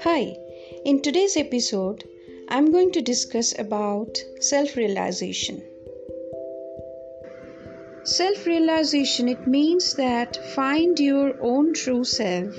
[0.00, 0.38] Hi,
[0.86, 2.04] in today's episode,
[2.48, 5.62] I'm going to discuss about self-realization.
[8.04, 12.54] Self-realization it means that find your own true self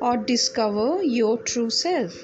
[0.00, 2.14] or discover your true self.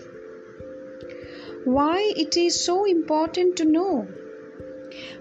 [1.64, 4.09] Why it is so important to know?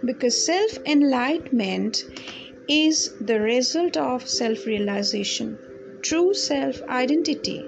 [0.05, 2.05] Because self-enlightenment
[2.67, 5.57] is the result of self-realization,
[6.01, 7.63] true self-identity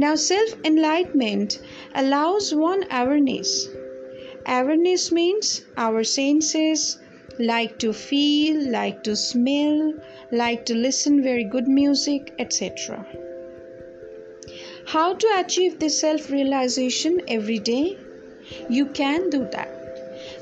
[0.00, 1.58] now, self enlightenment
[1.92, 3.68] allows one awareness.
[4.46, 6.98] Awareness means our senses
[7.40, 9.94] like to feel, like to smell,
[10.30, 13.04] like to listen very good music, etc.
[14.86, 17.98] How to achieve this self realization every day?
[18.70, 19.68] You can do that.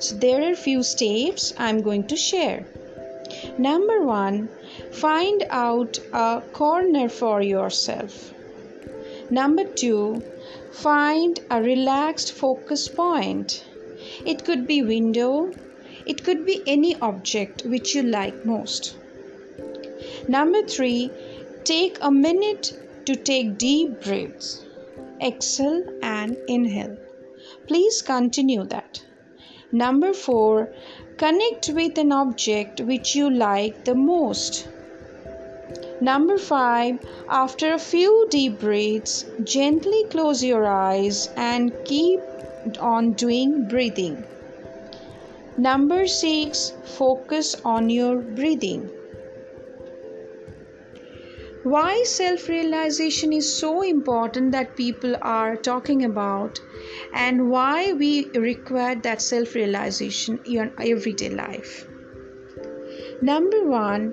[0.01, 2.67] So, there are few steps I'm going to share.
[3.59, 4.49] Number one,
[4.93, 8.33] find out a corner for yourself.
[9.31, 10.23] Number two,
[10.73, 13.65] find a relaxed focus point.
[14.25, 15.53] It could be window,
[16.07, 18.97] it could be any object which you like most.
[20.29, 21.11] Number three,
[21.65, 22.73] take a minute
[23.07, 24.65] to take deep breaths.
[25.21, 26.97] Exhale and inhale.
[27.67, 28.86] Please continue that.
[29.73, 30.69] Number four,
[31.17, 34.69] connect with an object which you like the most.
[36.01, 42.21] Number five, after a few deep breaths, gently close your eyes and keep
[42.79, 44.23] on doing breathing.
[45.57, 48.91] Number six, focus on your breathing.
[51.67, 56.61] Why self realization is so important that people are talking about,
[57.13, 61.89] and why we require that self realization in everyday life.
[63.21, 64.13] Number one,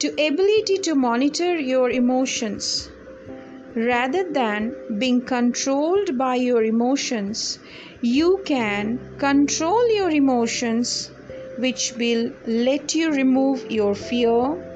[0.00, 2.90] to ability to monitor your emotions
[3.76, 7.60] rather than being controlled by your emotions
[8.00, 11.12] you can control your emotions
[11.58, 14.67] which will let you remove your fear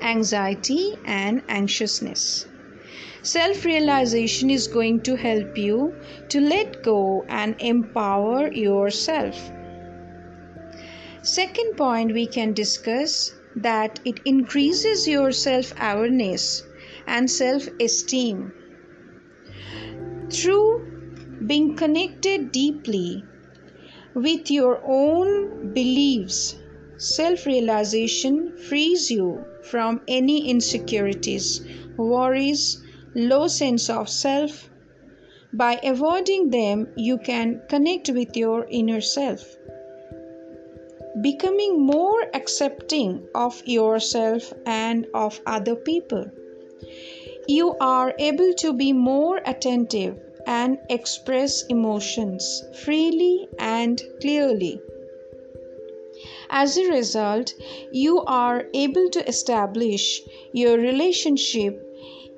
[0.00, 2.46] anxiety and anxiousness
[3.22, 5.94] self realization is going to help you
[6.28, 9.50] to let go and empower yourself
[11.22, 16.62] second point we can discuss that it increases your self awareness
[17.06, 18.52] and self esteem.
[20.30, 23.24] Through being connected deeply
[24.14, 26.56] with your own beliefs,
[26.96, 31.60] self realization frees you from any insecurities,
[31.96, 32.82] worries,
[33.14, 34.70] low sense of self.
[35.52, 39.56] By avoiding them, you can connect with your inner self
[41.20, 46.28] becoming more accepting of yourself and of other people.
[47.46, 54.80] You are able to be more attentive and express emotions freely and clearly.
[56.56, 57.52] As a result,
[57.90, 60.22] you are able to establish
[60.52, 61.84] your relationship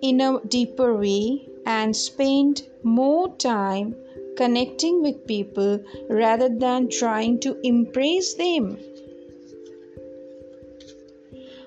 [0.01, 3.95] in a deeper way and spend more time
[4.39, 8.79] connecting with people rather than trying to impress them.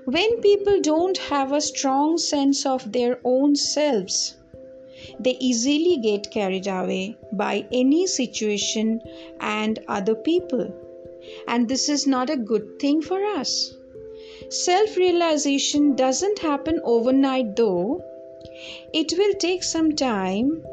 [0.05, 4.35] When people don't have a strong sense of their own selves,
[5.19, 9.01] they easily get carried away by any situation
[9.39, 10.88] and other people.
[11.47, 13.75] And this is not a good thing for us.
[14.49, 18.03] Self realization doesn't happen overnight, though.
[18.93, 20.63] It will take some time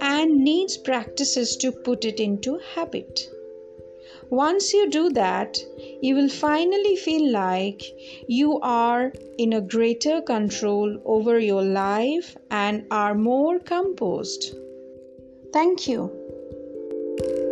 [0.00, 3.28] and needs practices to put it into habit.
[4.30, 5.58] Once you do that,
[6.00, 7.82] you will finally feel like
[8.28, 14.54] you are in a greater control over your life and are more composed.
[15.52, 17.49] Thank you.